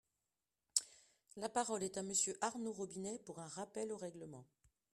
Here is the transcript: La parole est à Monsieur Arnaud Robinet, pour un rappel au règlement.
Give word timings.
La 1.37 1.47
parole 1.47 1.83
est 1.83 1.95
à 1.95 2.01
Monsieur 2.01 2.35
Arnaud 2.41 2.71
Robinet, 2.73 3.19
pour 3.19 3.37
un 3.37 3.45
rappel 3.45 3.91
au 3.91 3.97
règlement. 3.97 4.47